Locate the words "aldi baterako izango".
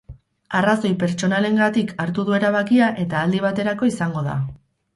3.27-4.29